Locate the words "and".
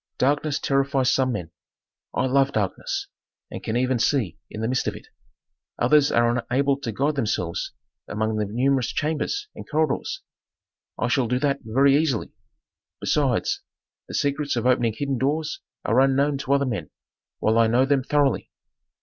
3.51-3.61, 9.53-9.69